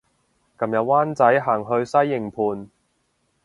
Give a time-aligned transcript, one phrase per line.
[0.57, 2.71] 琴日灣仔行去西營盤